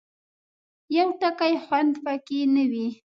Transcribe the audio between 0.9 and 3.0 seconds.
یو ټکی خوند پکې نه وي.